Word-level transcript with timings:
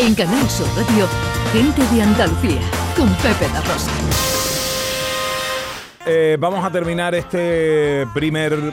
En 0.00 0.14
Canal 0.14 0.48
Sur 0.48 0.68
Radio, 0.76 1.08
Gente 1.52 1.82
de 1.94 2.02
Andalucía, 2.02 2.60
con 2.96 3.08
Pepe 3.16 3.48
La 3.52 3.60
Rosa. 3.62 3.90
Eh, 6.06 6.36
vamos 6.38 6.64
a 6.64 6.70
terminar 6.70 7.16
este 7.16 8.06
primer 8.14 8.72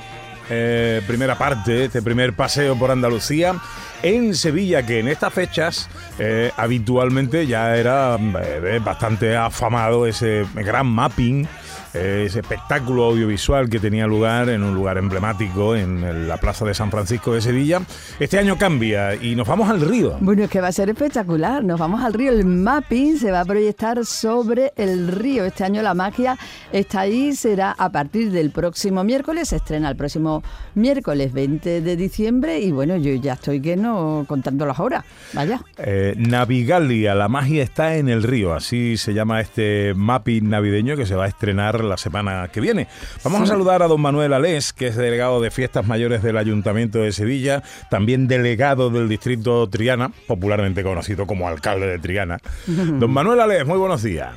eh, 0.49 1.01
primera 1.07 1.35
parte, 1.35 1.85
este 1.85 2.03
primer 2.03 2.33
paseo 2.33 2.77
por 2.77 2.91
Andalucía 2.91 3.55
en 4.03 4.35
Sevilla, 4.35 4.85
que 4.85 4.99
en 4.99 5.07
estas 5.07 5.33
fechas 5.33 5.89
eh, 6.19 6.51
habitualmente 6.55 7.47
ya 7.47 7.75
era 7.75 8.15
eh, 8.17 8.79
bastante 8.83 9.35
afamado 9.35 10.05
ese 10.05 10.45
gran 10.53 10.85
mapping 10.85 11.47
ese 11.95 12.39
espectáculo 12.39 13.05
audiovisual 13.05 13.69
que 13.69 13.79
tenía 13.79 14.07
lugar 14.07 14.49
en 14.49 14.63
un 14.63 14.75
lugar 14.75 14.97
emblemático 14.97 15.75
en 15.75 16.27
la 16.27 16.37
Plaza 16.37 16.65
de 16.65 16.73
San 16.73 16.91
Francisco 16.91 17.33
de 17.33 17.41
Sevilla. 17.41 17.81
Este 18.19 18.37
año 18.37 18.57
cambia 18.57 19.15
y 19.15 19.35
nos 19.35 19.47
vamos 19.47 19.69
al 19.69 19.81
río. 19.81 20.17
Bueno, 20.19 20.43
es 20.43 20.49
que 20.49 20.61
va 20.61 20.67
a 20.67 20.71
ser 20.71 20.89
espectacular. 20.89 21.63
Nos 21.63 21.79
vamos 21.79 22.03
al 22.03 22.13
río. 22.13 22.31
El 22.31 22.45
mapping 22.45 23.17
se 23.17 23.31
va 23.31 23.41
a 23.41 23.45
proyectar 23.45 24.05
sobre 24.05 24.73
el 24.75 25.07
río. 25.07 25.45
Este 25.45 25.63
año 25.63 25.81
la 25.81 25.93
magia 25.93 26.37
está 26.71 27.01
ahí. 27.01 27.33
Será 27.35 27.71
a 27.71 27.91
partir 27.91 28.31
del 28.31 28.51
próximo 28.51 29.03
miércoles. 29.03 29.49
Se 29.49 29.57
estrena 29.57 29.89
el 29.89 29.95
próximo 29.95 30.43
miércoles 30.73 31.31
20 31.33 31.81
de 31.81 31.95
diciembre. 31.95 32.59
Y 32.59 32.71
bueno, 32.71 32.97
yo 32.97 33.13
ya 33.13 33.33
estoy 33.33 33.61
que 33.61 33.75
no 33.75 34.25
contando 34.27 34.65
las 34.65 34.79
horas. 34.79 35.05
Vaya. 35.33 35.61
Eh, 35.77 36.15
Navigalia, 36.17 37.15
la 37.15 37.29
magia 37.29 37.63
está 37.63 37.95
en 37.95 38.09
el 38.09 38.23
río. 38.23 38.53
Así 38.53 38.97
se 38.97 39.13
llama 39.13 39.41
este 39.41 39.93
mapping 39.95 40.49
navideño 40.49 40.97
que 40.97 41.05
se 41.05 41.15
va 41.15 41.25
a 41.25 41.27
estrenar 41.27 41.84
la 41.85 41.97
semana 41.97 42.49
que 42.51 42.61
viene. 42.61 42.87
Vamos 43.23 43.41
a 43.41 43.45
saludar 43.45 43.81
a 43.81 43.87
don 43.87 44.01
Manuel 44.01 44.33
Alés, 44.33 44.73
que 44.73 44.87
es 44.87 44.95
delegado 44.95 45.41
de 45.41 45.51
Fiestas 45.51 45.87
Mayores 45.87 46.21
del 46.23 46.37
Ayuntamiento 46.37 46.99
de 46.99 47.11
Sevilla, 47.11 47.63
también 47.89 48.27
delegado 48.27 48.89
del 48.89 49.07
distrito 49.07 49.69
Triana, 49.69 50.11
popularmente 50.27 50.83
conocido 50.83 51.25
como 51.25 51.47
alcalde 51.47 51.87
de 51.87 51.99
Triana. 51.99 52.39
Don 52.65 53.11
Manuel 53.11 53.39
Alés, 53.39 53.65
muy 53.65 53.77
buenos 53.77 54.03
días. 54.03 54.35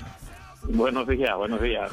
Buenos 0.65 1.07
días, 1.09 1.37
buenos 1.37 1.63
días. 1.63 1.91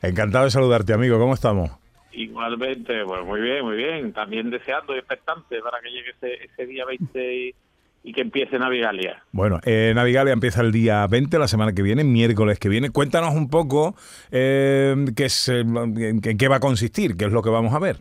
Encantado 0.00 0.44
de 0.44 0.50
saludarte, 0.50 0.92
amigo. 0.94 1.18
¿Cómo 1.18 1.34
estamos? 1.34 1.70
Igualmente, 2.12 3.04
pues 3.04 3.24
muy 3.24 3.40
bien, 3.40 3.64
muy 3.64 3.76
bien. 3.76 4.12
También 4.12 4.50
deseando 4.50 4.94
y 4.94 4.98
expectante 4.98 5.60
para 5.60 5.80
que 5.80 5.90
llegue 5.90 6.10
ese, 6.10 6.44
ese 6.44 6.66
día 6.66 6.84
20 6.86 7.54
y 8.04 8.12
que 8.12 8.20
empiece 8.20 8.58
Navigalia. 8.58 9.24
Bueno, 9.32 9.60
eh, 9.64 9.92
Navigalia 9.94 10.34
empieza 10.34 10.60
el 10.60 10.72
día 10.72 11.06
20, 11.06 11.38
la 11.38 11.48
semana 11.48 11.72
que 11.72 11.80
viene, 11.80 12.04
miércoles 12.04 12.58
que 12.58 12.68
viene. 12.68 12.90
Cuéntanos 12.90 13.34
un 13.34 13.48
poco 13.48 13.94
eh, 14.30 14.94
qué 15.16 15.24
es, 15.24 15.48
eh, 15.48 15.60
en 15.60 16.20
qué 16.20 16.48
va 16.48 16.56
a 16.56 16.60
consistir, 16.60 17.16
qué 17.16 17.24
es 17.24 17.32
lo 17.32 17.42
que 17.42 17.48
vamos 17.48 17.72
a 17.72 17.78
ver. 17.78 17.96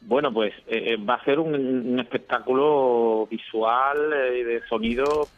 Bueno, 0.00 0.34
pues 0.34 0.52
eh, 0.66 0.96
va 0.96 1.14
a 1.14 1.24
ser 1.24 1.38
un, 1.38 1.98
espectáculo 2.00 3.28
visual 3.30 4.12
y 4.36 4.42
de 4.42 4.62
sonido, 4.68 5.28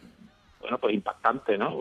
bueno, 0.61 0.79
pues 0.79 0.95
impactante, 0.95 1.59
¿no? 1.59 1.79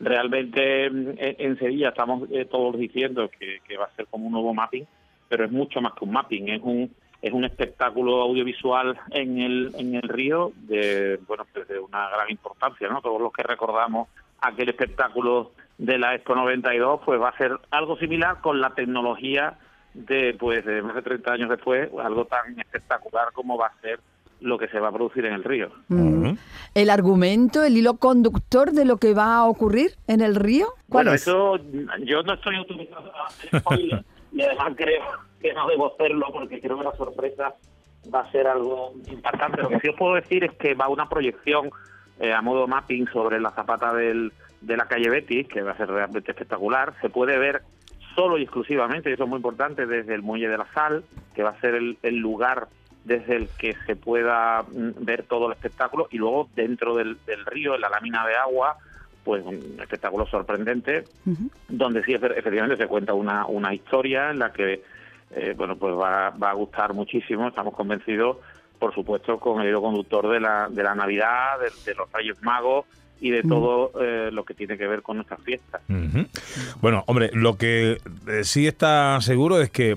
realmente 0.00 0.86
en, 0.86 1.56
Sevilla 1.58 1.90
estamos 1.90 2.28
todos 2.50 2.76
diciendo 2.76 3.30
que, 3.30 3.60
que 3.66 3.76
va 3.76 3.84
a 3.84 3.94
ser 3.94 4.08
como 4.08 4.26
un 4.26 4.32
nuevo 4.32 4.52
mapping, 4.52 4.84
pero 5.28 5.44
es 5.44 5.52
mucho 5.52 5.80
más 5.80 5.92
que 5.92 6.04
un 6.04 6.10
mapping, 6.10 6.48
es 6.48 6.60
un 6.60 6.90
es 7.22 7.32
un 7.32 7.44
espectáculo 7.44 8.20
audiovisual 8.20 8.98
en 9.10 9.40
el, 9.40 9.72
en 9.78 9.94
el 9.94 10.02
río 10.02 10.52
de, 10.56 11.20
bueno, 11.28 11.46
pues 11.52 11.68
de 11.68 11.78
una 11.78 12.08
gran 12.10 12.28
importancia, 12.28 12.88
¿no? 12.88 13.00
Todos 13.00 13.22
los 13.22 13.32
que 13.32 13.44
recordamos 13.44 14.08
aquel 14.40 14.68
espectáculo 14.68 15.52
de 15.78 15.98
la 15.98 16.16
Expo 16.16 16.34
92, 16.34 17.00
pues 17.04 17.20
va 17.20 17.28
a 17.28 17.38
ser 17.38 17.52
algo 17.70 17.96
similar 17.96 18.40
con 18.40 18.60
la 18.60 18.70
tecnología 18.70 19.56
de, 19.94 20.34
pues, 20.38 20.64
de 20.64 20.82
más 20.82 20.96
de 20.96 21.02
30 21.02 21.32
años 21.32 21.48
después, 21.48 21.88
algo 22.02 22.24
tan 22.24 22.58
espectacular 22.58 23.28
como 23.32 23.56
va 23.56 23.68
a 23.68 23.80
ser 23.80 24.00
lo 24.40 24.58
que 24.58 24.66
se 24.66 24.80
va 24.80 24.88
a 24.88 24.92
producir 24.92 25.24
en 25.24 25.34
el 25.34 25.44
río. 25.44 25.70
Mm. 25.86 26.32
¿El 26.74 26.90
argumento, 26.90 27.62
el 27.62 27.76
hilo 27.76 27.98
conductor 27.98 28.72
de 28.72 28.84
lo 28.84 28.96
que 28.96 29.14
va 29.14 29.36
a 29.36 29.44
ocurrir 29.44 29.92
en 30.08 30.20
el 30.20 30.34
río? 30.34 30.66
¿Cuál 30.88 31.04
bueno, 31.04 31.12
eso 31.12 31.56
yo 32.00 32.22
no 32.24 32.34
estoy 32.34 32.58
utilizando 32.58 33.12
y 34.32 34.42
además 34.42 34.72
creo 34.76 35.31
que 35.42 35.52
no 35.52 35.68
debo 35.68 35.92
hacerlo 35.92 36.26
porque 36.32 36.60
creo 36.60 36.78
que 36.78 36.84
la 36.84 36.96
sorpresa 36.96 37.54
va 38.12 38.20
a 38.20 38.30
ser 38.32 38.46
algo 38.46 38.94
impactante. 39.10 39.62
Lo 39.62 39.68
que 39.68 39.80
sí 39.80 39.88
os 39.88 39.96
puedo 39.96 40.14
decir 40.14 40.44
es 40.44 40.52
que 40.52 40.74
va 40.74 40.88
una 40.88 41.08
proyección 41.08 41.70
eh, 42.20 42.32
a 42.32 42.40
modo 42.40 42.66
mapping 42.66 43.08
sobre 43.08 43.40
la 43.40 43.50
zapata 43.50 43.92
del, 43.92 44.32
de 44.60 44.76
la 44.76 44.86
calle 44.86 45.10
Betis, 45.10 45.48
que 45.48 45.62
va 45.62 45.72
a 45.72 45.76
ser 45.76 45.88
realmente 45.88 46.30
espectacular. 46.30 46.94
Se 47.00 47.10
puede 47.10 47.38
ver 47.38 47.62
solo 48.14 48.38
y 48.38 48.42
exclusivamente, 48.42 49.10
y 49.10 49.14
eso 49.14 49.24
es 49.24 49.28
muy 49.28 49.38
importante, 49.38 49.86
desde 49.86 50.14
el 50.14 50.22
Muelle 50.22 50.48
de 50.48 50.58
la 50.58 50.66
Sal, 50.72 51.04
que 51.34 51.42
va 51.42 51.50
a 51.50 51.60
ser 51.60 51.74
el, 51.74 52.16
lugar 52.16 52.68
desde 53.04 53.36
el 53.36 53.48
que 53.58 53.74
se 53.86 53.96
pueda 53.96 54.62
mm, 54.62 55.04
ver 55.04 55.24
todo 55.24 55.46
el 55.46 55.52
espectáculo, 55.52 56.08
y 56.10 56.18
luego 56.18 56.48
dentro 56.54 56.94
del, 56.94 57.18
río, 57.46 57.74
en 57.74 57.80
la 57.80 57.88
lámina 57.88 58.26
de 58.26 58.36
agua, 58.36 58.76
pues 59.24 59.44
un 59.44 59.78
espectáculo 59.80 60.26
sorprendente, 60.26 61.04
donde 61.68 62.02
sí 62.02 62.12
efectivamente 62.12 62.76
se 62.76 62.88
cuenta 62.88 63.14
una, 63.14 63.46
una 63.46 63.72
historia 63.72 64.30
en 64.30 64.40
la 64.40 64.52
que 64.52 64.82
eh, 65.34 65.54
bueno, 65.56 65.76
pues 65.76 65.94
va, 65.94 66.30
va 66.30 66.50
a 66.50 66.54
gustar 66.54 66.92
muchísimo, 66.94 67.48
estamos 67.48 67.74
convencidos, 67.74 68.38
por 68.78 68.94
supuesto, 68.94 69.38
con 69.38 69.60
el 69.60 69.68
hilo 69.68 69.80
conductor 69.80 70.28
de 70.28 70.40
la, 70.40 70.68
de 70.68 70.82
la 70.82 70.94
Navidad, 70.94 71.58
de, 71.84 71.94
los 71.94 72.10
Rayos 72.10 72.42
Magos 72.42 72.84
y 73.20 73.30
de 73.30 73.44
todo 73.44 73.92
eh, 74.00 74.30
lo 74.32 74.44
que 74.44 74.52
tiene 74.52 74.76
que 74.76 74.88
ver 74.88 75.02
con 75.02 75.18
nuestras 75.18 75.40
fiestas. 75.42 75.80
Bueno, 76.80 77.04
hombre, 77.06 77.30
lo 77.32 77.56
que 77.56 77.98
eh, 78.26 78.42
sí 78.42 78.66
está 78.66 79.20
seguro 79.20 79.60
es 79.60 79.70
que 79.70 79.96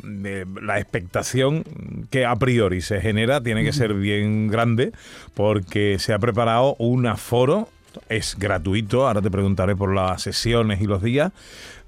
la 0.61 0.79
expectación 0.79 1.63
que 2.11 2.27
a 2.27 2.35
priori 2.35 2.81
se 2.81 3.01
genera 3.01 3.41
tiene 3.41 3.63
que 3.63 3.73
ser 3.73 3.95
bien 3.95 4.47
grande 4.47 4.91
porque 5.33 5.97
se 5.97 6.13
ha 6.13 6.19
preparado 6.19 6.75
un 6.77 7.07
aforo, 7.07 7.67
es 8.07 8.37
gratuito, 8.37 9.07
ahora 9.07 9.23
te 9.23 9.31
preguntaré 9.31 9.75
por 9.75 9.95
las 9.95 10.21
sesiones 10.21 10.79
y 10.79 10.85
los 10.85 11.01
días, 11.01 11.31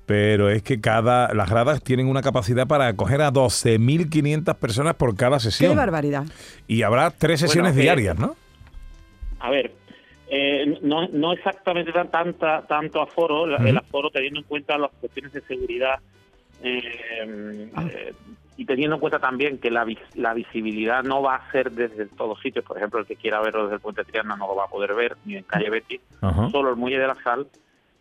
pero 0.07 0.50
es 0.50 0.63
que 0.63 0.79
cada 0.79 1.34
las 1.34 1.50
gradas 1.50 1.84
tienen 1.84 2.07
una 2.07 2.22
capacidad 2.22 2.66
para 2.66 2.88
acoger 2.88 3.22
a 3.22 3.31
12.500 3.31 4.56
personas 4.56 4.95
por 4.95 5.16
cada 5.18 5.38
sesión. 5.40 5.72
¡Qué 5.72 5.78
barbaridad! 5.78 6.23
Y 6.66 6.81
habrá 6.84 7.12
tres 7.12 7.41
sesiones 7.41 7.75
eh, 7.75 7.81
diarias, 7.81 8.17
¿no? 8.17 8.35
A 9.40 9.51
ver, 9.51 9.73
eh, 10.29 10.79
no, 10.81 11.09
no 11.09 11.34
exactamente 11.34 11.91
tanta, 12.09 12.66
tanto 12.66 13.01
aforo, 13.01 13.46
el 13.57 13.78
aforo 13.78 14.09
teniendo 14.09 14.40
en 14.40 14.46
cuenta 14.46 14.78
las 14.78 14.91
cuestiones 14.91 15.34
de 15.34 15.41
seguridad 15.41 16.00
eh, 16.63 17.69
ah. 17.75 17.85
y 18.56 18.63
teniendo 18.63 18.96
en 18.96 19.01
cuenta 19.01 19.19
también 19.19 19.57
que 19.57 19.69
la, 19.69 19.85
la 20.16 20.34
visibilidad 20.34 21.03
no 21.03 21.22
va 21.22 21.35
a 21.35 21.51
ser 21.51 21.69
desde 21.72 22.06
todos 22.06 22.40
sitios, 22.40 22.63
por 22.63 22.78
ejemplo, 22.78 23.01
el 23.01 23.06
que 23.06 23.17
quiera 23.17 23.41
verlo 23.41 23.63
desde 23.63 23.75
el 23.75 23.81
Puente 23.81 24.06
Triana 24.06 24.38
no 24.38 24.47
lo 24.47 24.56
va 24.56 24.63
a 24.63 24.69
poder 24.69 24.96
ver, 24.96 25.17
ni 25.25 25.35
en 25.35 25.44
Calle 25.44 25.69
Betis, 25.69 26.00
solo 26.50 26.69
el 26.69 26.78
Muelle 26.78 26.97
de 26.97 27.07
la 27.07 27.16
Sal 27.16 27.46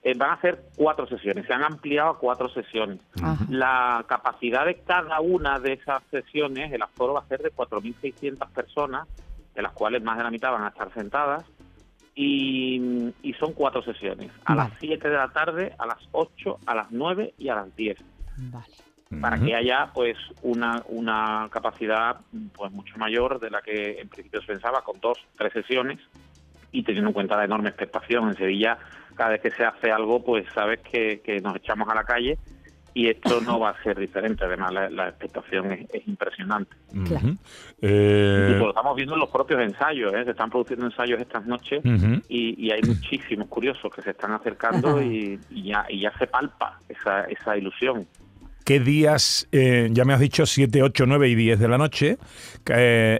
eh, 0.07 0.15
van 0.17 0.31
a 0.31 0.41
ser 0.41 0.67
cuatro 0.77 1.05
sesiones, 1.09 1.47
se 1.49 1.53
han 1.53 1.65
ampliado 1.65 2.11
a 2.11 2.19
cuatro 2.21 2.49
sesiones. 2.49 3.01
La 3.51 4.05
capacidad 4.07 4.65
de 4.65 4.77
cada 4.77 5.21
una 5.21 5.59
de 5.59 5.73
esas 5.73 6.01
sesiones, 6.13 6.73
el 6.73 6.81
aforo 6.81 7.15
va 7.15 7.23
a 7.23 7.27
ser 7.27 7.43
de 7.43 7.53
4.600 7.53 8.49
personas, 8.51 9.09
de 9.53 9.63
las 9.63 9.73
cuales 9.73 10.05
más 10.05 10.17
de 10.17 10.23
la 10.23 10.31
mitad 10.31 10.53
van 10.53 10.63
a 10.63 10.69
estar 10.69 10.95
sentadas, 10.95 11.45
y, 12.15 13.03
son 13.41 13.53
cuatro 13.53 13.83
sesiones, 13.83 14.31
a 14.45 14.55
las 14.55 14.71
7 14.79 15.09
de 15.09 15.17
la 15.17 15.29
tarde, 15.31 15.75
a 15.77 15.87
las 15.87 15.99
8, 16.13 16.61
a 16.67 16.75
las 16.77 16.93
9 16.93 17.35
y 17.37 17.49
a 17.49 17.57
las 17.57 17.75
10. 17.75 17.99
Para 19.21 19.41
que 19.41 19.57
haya 19.57 19.91
pues 19.93 20.17
una, 20.43 20.85
una 20.87 21.49
capacidad 21.51 22.21
pues 22.55 22.71
mucho 22.71 22.97
mayor 22.97 23.41
de 23.41 23.51
la 23.51 23.61
que 23.61 24.01
en 24.01 24.09
principio 24.09 24.41
se 24.41 24.47
pensaba, 24.47 24.83
con 24.83 25.01
dos, 25.01 25.19
tres 25.37 25.53
sesiones, 25.53 25.99
y 26.77 26.83
teniendo 26.83 27.09
en 27.09 27.15
cuenta 27.15 27.39
la 27.39 27.45
enorme 27.45 27.71
expectación 27.71 28.29
en 28.29 28.37
Sevilla, 28.37 28.79
cada 29.15 29.31
vez 29.31 29.41
que 29.41 29.51
se 29.51 29.65
hace 29.65 29.91
algo, 29.91 30.23
pues 30.23 30.45
sabes 30.55 30.81
que, 30.81 31.41
nos 31.43 31.57
echamos 31.57 31.89
a 31.89 31.95
la 31.95 32.05
calle 32.05 32.37
y 32.93 33.09
esto 33.09 33.41
no 33.41 33.59
va 33.59 33.71
a 33.71 33.83
ser 33.83 33.99
diferente. 33.99 34.45
Además, 34.45 34.75
la, 34.91 35.09
expectación 35.09 35.73
es, 35.73 36.07
impresionante. 36.07 36.77
Eh, 37.81 38.57
lo 38.59 38.69
estamos 38.69 38.95
viendo 38.95 39.15
en 39.15 39.21
los 39.21 39.31
propios 39.31 39.61
ensayos. 39.61 40.13
¿eh? 40.13 40.25
Se 40.25 40.33
están 40.33 40.51
produciendo 40.51 40.85
ensayos 40.85 41.19
estas 41.19 41.47
noches 41.47 41.83
y, 42.29 42.71
hay 42.71 42.83
muchísimos 42.83 43.49
curiosos 43.49 43.91
que 43.95 44.03
se 44.03 44.11
están 44.11 44.33
acercando 44.33 45.03
y, 45.03 45.41
ya, 45.51 45.87
y 45.89 46.01
ya 46.01 46.13
se 46.19 46.27
palpa 46.27 46.79
esa, 46.91 47.23
esa 47.23 47.57
ilusión. 47.57 48.07
¿Qué 48.67 48.81
días, 48.81 49.49
eh, 49.53 49.89
ya 49.93 50.05
me 50.05 50.13
has 50.13 50.21
dicho 50.21 50.45
7, 50.45 50.83
8, 50.83 51.05
9 51.07 51.29
y 51.29 51.35
10 51.37 51.59
de 51.59 51.69
la 51.69 51.79
noche? 51.79 52.19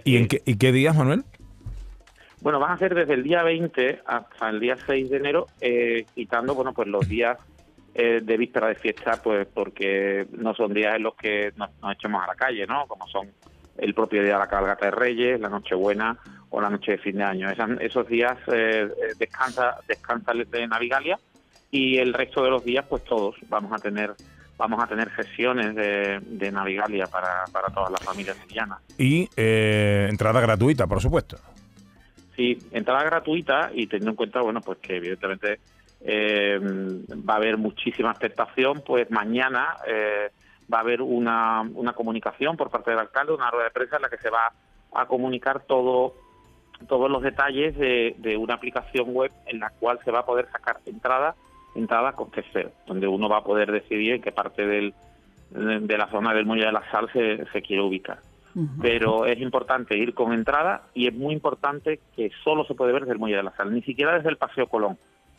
¿y, 0.03 0.17
en 0.17 0.27
qué, 0.27 0.43
¿Y 0.45 0.57
qué 0.57 0.71
días, 0.71 0.95
Manuel? 0.95 1.23
Bueno, 2.41 2.59
van 2.59 2.71
a 2.71 2.77
ser 2.77 2.93
desde 2.93 3.15
el 3.15 3.23
día 3.23 3.43
20 3.43 4.01
hasta 4.05 4.49
el 4.49 4.59
día 4.59 4.77
6 4.85 5.09
de 5.09 5.17
enero, 5.17 5.47
eh, 5.59 6.05
quitando, 6.13 6.53
bueno, 6.53 6.71
pues 6.71 6.87
los 6.87 7.07
días 7.07 7.37
eh, 7.95 8.21
de 8.23 8.37
víspera 8.37 8.67
de 8.67 8.75
fiesta, 8.75 9.19
pues 9.23 9.47
porque 9.51 10.27
no 10.33 10.53
son 10.53 10.73
días 10.73 10.95
en 10.95 11.03
los 11.03 11.15
que 11.15 11.51
nos, 11.55 11.69
echemos 11.93 12.23
a 12.23 12.27
la 12.27 12.35
calle, 12.35 12.67
¿no? 12.67 12.85
Como 12.85 13.07
son 13.07 13.31
el 13.77 13.93
propio 13.93 14.21
día 14.21 14.33
de 14.33 14.39
la 14.39 14.47
cabalgata 14.47 14.85
de 14.85 14.91
Reyes, 14.91 15.39
la 15.39 15.49
Nochebuena 15.49 16.17
o 16.49 16.61
la 16.61 16.69
noche 16.69 16.93
de 16.93 16.97
fin 16.99 17.17
de 17.17 17.23
año. 17.23 17.49
esos 17.79 18.07
días 18.07 18.37
eh, 18.47 18.87
descansa, 19.17 19.77
descansa 19.87 20.31
de 20.33 20.67
Navigalia 20.67 21.19
y 21.71 21.97
el 21.97 22.13
resto 22.13 22.43
de 22.43 22.51
los 22.51 22.63
días, 22.63 22.85
pues 22.87 23.03
todos 23.03 23.35
vamos 23.49 23.73
a 23.73 23.77
tener 23.77 24.13
vamos 24.57 24.83
a 24.83 24.87
tener 24.87 25.15
sesiones 25.15 25.75
de, 25.75 26.19
de 26.19 26.51
Navigalia 26.51 27.05
para, 27.05 27.45
para 27.51 27.67
todas 27.67 27.91
las 27.91 28.03
familias 28.03 28.37
sevillanas. 28.37 28.79
Y 28.97 29.29
entrada 29.35 30.41
gratuita, 30.41 30.87
por 30.87 30.99
supuesto. 30.99 31.37
Sí, 32.37 32.59
entrada 32.71 33.03
gratuita 33.03 33.71
y 33.73 33.87
teniendo 33.87 34.11
en 34.11 34.15
cuenta, 34.15 34.41
bueno, 34.41 34.61
pues 34.61 34.77
que 34.77 34.97
evidentemente 34.97 35.59
eh, 36.01 36.59
va 37.27 37.33
a 37.33 37.37
haber 37.37 37.57
muchísima 37.57 38.11
expectación, 38.11 38.83
pues 38.85 39.09
mañana 39.09 39.75
eh, 39.87 40.29
va 40.71 40.77
a 40.77 40.81
haber 40.81 41.01
una, 41.01 41.61
una 41.73 41.93
comunicación 41.93 42.55
por 42.55 42.69
parte 42.69 42.91
del 42.91 42.99
alcalde, 42.99 43.33
una 43.33 43.49
rueda 43.49 43.65
de 43.65 43.71
prensa 43.71 43.95
en 43.95 44.03
la 44.03 44.09
que 44.09 44.17
se 44.17 44.29
va 44.29 44.53
a 44.93 45.05
comunicar 45.07 45.61
todo 45.61 46.13
todos 46.87 47.09
los 47.09 47.23
detalles 47.23 47.75
de, 47.75 48.37
una 48.37 48.53
aplicación 48.53 49.11
web 49.15 49.31
en 49.47 49.59
la 49.59 49.71
cual 49.71 49.99
se 50.05 50.11
va 50.11 50.19
a 50.19 50.25
poder 50.27 50.47
sacar 50.51 50.77
entrada 50.85 51.33
entrada 51.73 52.11
con 52.11 52.29
cero, 52.53 52.69
donde 52.85 53.07
uno 53.07 53.27
va 53.27 53.37
a 53.39 53.43
poder 53.43 53.71
decidir 53.71 54.13
en 54.13 54.21
qué 54.21 54.31
parte 54.31 54.63
del, 54.63 54.93
de 55.49 55.97
la 55.97 56.07
zona 56.11 56.35
del 56.35 56.45
Muelle 56.45 56.67
de 56.67 56.71
la 56.71 56.87
Sal 56.91 57.09
se, 57.11 57.45
se 57.51 57.61
quiere 57.63 57.81
ubicar. 57.81 58.19
Pero 58.81 59.25
es 59.25 59.39
importante 59.39 59.95
ir 59.97 60.13
con 60.13 60.33
entrada 60.33 60.83
y 60.95 61.07
es 61.07 61.13
muy 61.13 61.33
importante 61.33 61.99
que 62.15 62.31
solo 62.43 62.65
se 62.65 62.73
puede 62.73 62.91
ver 62.91 63.03
desde 63.03 63.13
el 63.13 63.19
Muelle 63.19 63.37
de 63.37 63.43
la 63.43 63.55
Sal, 63.55 63.73
ni 63.73 63.83
siquiera 63.83 64.15
desde 64.15 64.29
el 64.29 64.37
Paseo 64.37 64.67
Colón, 64.67 64.97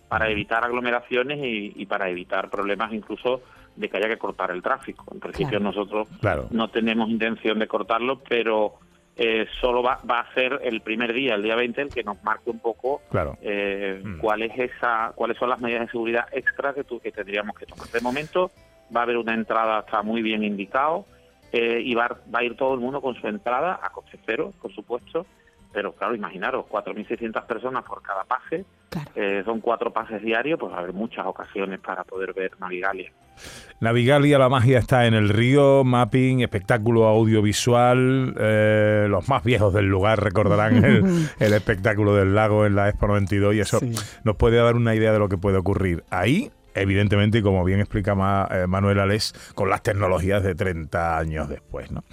para 0.09 0.31
evitar 0.31 0.65
aglomeraciones 0.65 1.39
y, 1.43 1.85
para 1.87 2.09
evitar 2.09 2.49
problemas 2.49 2.93
incluso 2.93 3.43
de 3.77 3.89
que 3.89 3.97
haya 3.97 4.09
que 4.09 4.19
cortar 4.19 4.51
el 4.51 4.63
tráfico. 4.63 5.05
En 5.13 5.21
principio 5.21 5.59
nosotros 5.59 6.09
no 6.51 6.69
tenemos 6.69 7.11
intención 7.11 7.59
de 7.59 7.67
cortarlo, 7.67 8.21
pero 8.29 8.75
eh, 9.21 9.47
solo 9.61 9.83
va, 9.83 9.99
va, 10.09 10.21
a 10.21 10.33
ser 10.33 10.61
el 10.63 10.81
primer 10.81 11.13
día, 11.13 11.35
el 11.35 11.43
día 11.43 11.57
20, 11.57 11.83
el 11.83 11.89
que 11.89 12.05
nos 12.05 12.23
marque 12.23 12.51
un 12.51 12.61
poco 12.61 13.03
eh, 13.43 14.01
mm. 14.05 14.19
cuál 14.19 14.43
es 14.43 14.57
esa, 14.57 15.11
cuáles 15.17 15.37
son 15.39 15.51
las 15.51 15.61
medidas 15.61 15.81
de 15.83 15.91
seguridad 15.91 16.27
extras 16.31 16.77
que, 16.77 16.85
que 17.01 17.11
tendríamos 17.11 17.59
que 17.59 17.67
tomar. 17.67 17.89
De 17.89 18.01
momento 18.01 18.53
va 18.95 19.01
a 19.01 19.03
haber 19.03 19.17
una 19.17 19.35
entrada, 19.35 19.81
está 19.81 20.03
muy 20.03 20.23
bien 20.23 20.45
indicado, 20.45 21.05
eh, 21.53 21.81
y 21.85 21.95
va, 21.95 22.09
va, 22.35 22.41
a 22.41 22.45
ir 22.45 22.57
todo 22.57 22.75
el 22.75 22.81
mundo 22.81 23.01
con 23.01 23.15
su 23.15 23.27
entrada 23.27 23.81
a 23.83 23.91
coste 23.91 24.19
cero, 24.27 24.53
por 24.61 24.73
supuesto, 24.75 25.27
pero 25.73 25.93
claro, 25.93 26.15
imaginaros, 26.15 26.67
4.600 26.67 27.47
personas 27.47 27.85
por 27.85 28.03
cada 28.03 28.25
pase, 28.25 28.65
eh, 29.15 29.43
son 29.45 29.61
cuatro 29.61 29.93
pases 29.93 30.23
diarios, 30.23 30.59
pues 30.59 30.73
va 30.73 30.77
a 30.77 30.81
haber 30.81 30.93
muchas 30.93 31.27
ocasiones 31.27 31.81
para 31.81 32.05
poder 32.05 32.33
ver 32.33 32.53
Navigalia. 32.59 33.13
Navigalia, 33.81 34.39
la 34.39 34.49
magia 34.49 34.79
está 34.79 35.07
en 35.07 35.15
el 35.15 35.29
río, 35.29 35.85
mapping, 35.85 36.41
espectáculo 36.41 37.07
audiovisual. 37.07 38.35
Eh, 38.39 39.07
los 39.09 39.29
más 39.29 39.45
viejos 39.45 39.73
del 39.73 39.87
lugar 39.87 40.23
recordarán 40.23 40.85
el, 40.85 41.31
espectáculo 41.53 42.15
del 42.15 42.35
lago 42.35 42.67
en 42.67 42.75
la 42.75 42.89
Expo 42.89 43.07
92 43.07 43.55
y 43.55 43.61
eso 43.61 43.79
nos 44.25 44.37
puede 44.37 44.57
dar 44.57 44.75
una 44.75 44.95
idea 44.95 45.13
de 45.13 45.19
lo 45.19 45.29
que 45.29 45.39
puede 45.39 45.59
ocurrir 45.59 46.03
ahí 46.11 46.51
evidentemente, 46.75 47.39
y 47.39 47.43
como 47.43 47.65
bien 47.65 47.81
explica 47.81 48.49
eh, 48.51 48.67
Manuel 48.67 49.01
Alés, 49.01 49.35
con 49.55 49.71
las 49.71 49.83
tecnologías 49.83 50.43
de 50.43 50.55
30 50.55 51.19
años 51.19 51.49
después. 51.49 51.91
¿no? 51.91 52.05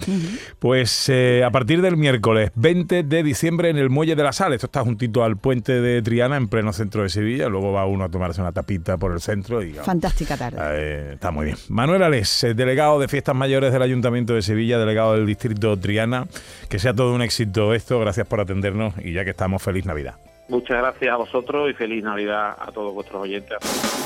Pues 0.58 1.08
eh, 1.08 1.42
a 1.44 1.50
partir 1.50 1.82
del 1.82 1.96
miércoles 1.96 2.50
20 2.54 3.02
de 3.02 3.22
diciembre 3.22 3.70
en 3.70 3.78
el 3.78 3.90
Muelle 3.90 4.16
de 4.16 4.22
la 4.22 4.32
Sal, 4.32 4.52
esto 4.52 4.66
está 4.66 4.82
juntito 4.82 5.24
al 5.24 5.36
puente 5.36 5.80
de 5.80 6.02
Triana, 6.02 6.36
en 6.36 6.48
pleno 6.48 6.72
centro 6.72 7.02
de 7.02 7.08
Sevilla, 7.08 7.48
luego 7.48 7.72
va 7.72 7.86
uno 7.86 8.04
a 8.04 8.08
tomarse 8.08 8.40
una 8.40 8.52
tapita 8.52 8.96
por 8.96 9.12
el 9.12 9.20
centro. 9.20 9.62
y 9.62 9.74
Fantástica 9.74 10.36
tarde. 10.36 10.58
Eh, 10.60 11.10
está 11.14 11.30
muy 11.30 11.46
bien. 11.46 11.56
Manuel 11.68 12.02
Alés, 12.02 12.46
delegado 12.54 12.98
de 12.98 13.08
Fiestas 13.08 13.34
Mayores 13.34 13.72
del 13.72 13.82
Ayuntamiento 13.82 14.34
de 14.34 14.42
Sevilla, 14.42 14.78
delegado 14.78 15.14
del 15.14 15.26
Distrito 15.26 15.78
Triana, 15.78 16.26
que 16.68 16.78
sea 16.78 16.94
todo 16.94 17.14
un 17.14 17.22
éxito 17.22 17.74
esto, 17.74 18.00
gracias 18.00 18.26
por 18.26 18.40
atendernos 18.40 18.94
y 19.02 19.12
ya 19.12 19.24
que 19.24 19.30
estamos, 19.30 19.62
feliz 19.62 19.86
Navidad. 19.86 20.16
Muchas 20.48 20.78
gracias 20.78 21.12
a 21.12 21.16
vosotros 21.16 21.70
y 21.70 21.74
feliz 21.74 22.04
Navidad 22.04 22.56
a 22.58 22.70
todos 22.70 22.94
vuestros 22.94 23.22
oyentes. 23.22 24.05